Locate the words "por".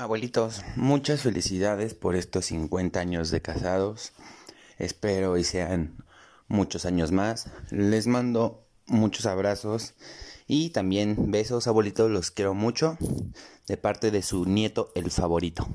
1.92-2.14